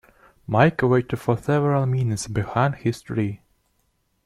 [0.47, 3.39] Mike waited for several minutes behind his tree.